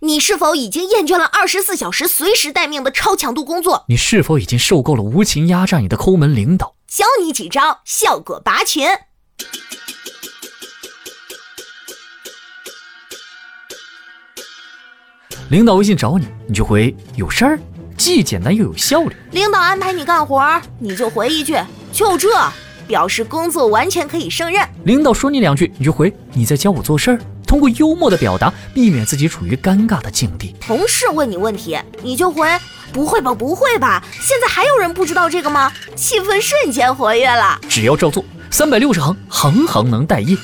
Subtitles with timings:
[0.00, 3.86] 你是否已经厌倦了二十四小时随时待命的超强度工作？
[3.88, 6.74] 你是否已经受够了无情压榨你的抠门领导？
[6.86, 8.86] 教你几招，效果拔群。
[15.48, 17.58] 领导微信找你，你就回有事儿，
[17.96, 19.16] 既简单又有效率。
[19.30, 21.56] 领导安排你干活，你就回一句
[21.90, 22.28] 就这，
[22.86, 24.68] 表示工作完全可以胜任。
[24.84, 27.20] 领导说你两句，你就回你在教我做事儿。
[27.46, 30.54] 通过幽默的表达，避免自己处于尴尬的境地。
[30.60, 32.46] 同事问你问题，你就回
[32.92, 34.02] 不会吧，不会吧？
[34.20, 35.72] 现在还有人不知道这个吗？
[35.94, 37.58] 气氛瞬间活跃了。
[37.68, 40.36] 只要照做，三百六十行，行行能带业。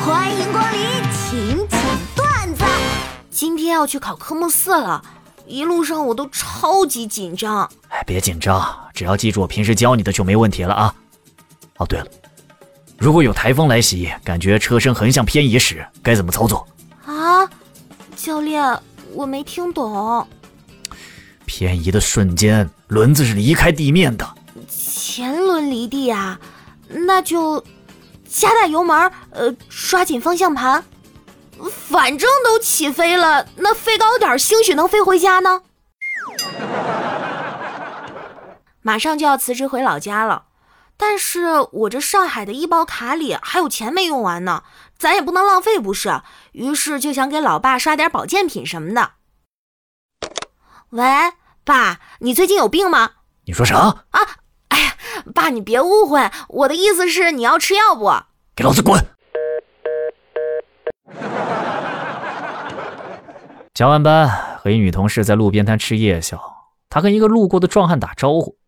[0.00, 0.80] 欢迎光临，
[1.12, 1.80] 请讲
[2.16, 2.64] 段子。
[3.30, 5.02] 今天要去考科目四了，
[5.46, 7.70] 一路上我都超级紧张。
[7.88, 10.94] 哎，别紧张，只要记住我平时教你的就没问题了啊。
[11.78, 12.06] 哦，对了，
[12.98, 16.66] 如果有台风来袭，感觉车身横向偏移时，该怎么操作？
[17.06, 17.48] 啊，
[18.16, 18.78] 教练，
[19.14, 20.26] 我没听懂。
[21.46, 24.28] 偏移的瞬间，轮子是离开地面的。
[24.68, 26.38] 前轮离地啊，
[26.88, 27.64] 那就
[28.28, 30.84] 加大油门，呃，抓紧方向盘。
[31.70, 35.62] 反正都起飞了，那飞高点，兴许能飞回家呢。
[38.82, 40.44] 马上就要辞职回老家了。
[41.00, 44.64] 但是我这上海的医保卡里还有钱没用完呢，
[44.98, 46.22] 咱也不能浪费，不是？
[46.52, 49.12] 于是就想给老爸刷点保健品什么的。
[50.90, 51.04] 喂，
[51.64, 53.12] 爸，你最近有病吗？
[53.46, 53.78] 你说啥？
[53.78, 54.20] 啊？
[54.68, 54.96] 哎呀，
[55.32, 58.10] 爸，你别误会，我的意思是你要吃药不？
[58.56, 59.00] 给老子滚！
[63.72, 66.42] 加完班和一女同事在路边摊吃夜宵，
[66.90, 68.58] 她跟一个路过的壮汉打招呼，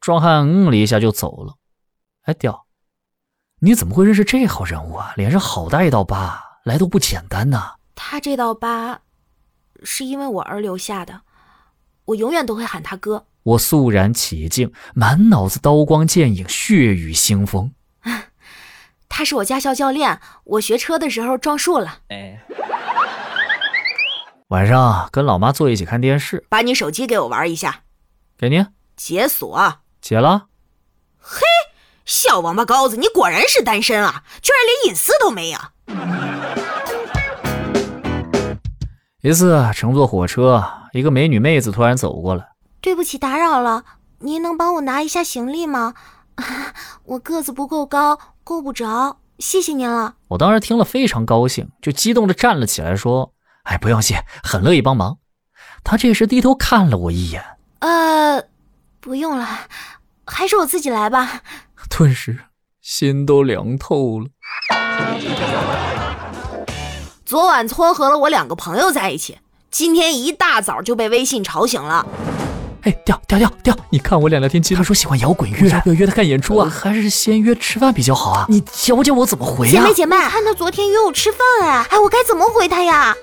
[0.00, 1.54] 壮汉嗯了一下就走了。
[2.22, 2.66] 哎，屌！
[3.60, 5.12] 你怎么会认识这号人物啊？
[5.16, 7.74] 脸上好大一道疤，来头不简单呐。
[7.94, 9.00] 他这道疤，
[9.82, 11.22] 是因为我而留下的，
[12.06, 13.26] 我永远都会喊他哥。
[13.42, 17.72] 我肃然起敬，满脑子刀光剑影，血雨腥风。
[19.08, 22.00] 他是我驾校教练，我学车的时候撞树了。
[22.08, 22.38] 哎，
[24.48, 27.82] 晚上跟老妈坐一起看电视，把你手机给我玩一下。
[28.38, 28.66] 给你
[28.96, 30.49] 解锁，解了。
[32.10, 32.28] 嘿。
[32.28, 34.24] 小王八羔子，你果然是单身啊！
[34.42, 35.58] 居然连隐私都没有。
[39.22, 42.48] 一次乘坐火车，一个美女妹子突然走过来，
[42.80, 43.84] 对不起打扰了，
[44.18, 45.94] 您能帮我拿一下行李吗？
[47.04, 50.14] 我个子不够高，够不着，谢谢您了。
[50.28, 53.32] 我当时听了非常高兴，就激动的站了起来，说
[53.64, 55.18] ：“哎，不用谢，很乐意帮忙。”
[55.84, 57.44] 她这时低头看了我一眼，
[57.80, 58.42] 呃，
[59.00, 59.46] 不用了，
[60.26, 61.42] 还是我自己来吧。
[62.00, 62.34] 顿时
[62.80, 64.26] 心都凉透了。
[67.26, 69.36] 昨晚撮合了我两个朋友在一起，
[69.70, 72.06] 今天一大早就被微信吵醒了。
[72.84, 76.70] 哎，调调调调，你看我俩聊天记录，他说喜欢摇滚乐，要不要约他看演出啊？
[76.70, 78.46] 还是先约吃饭比较好啊？
[78.48, 79.72] 你教教我怎么回呀？
[79.72, 83.14] 姐妹姐妹，看他昨天约我吃饭哎，哎，我该怎么回他呀？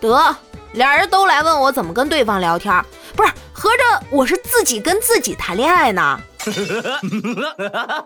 [0.00, 0.34] 得，
[0.72, 2.82] 俩人都来问我怎么跟对方聊天，
[3.14, 6.18] 不是，合着我是自己跟自己谈恋爱呢？
[6.44, 8.04] 呵呵呵呵呵呵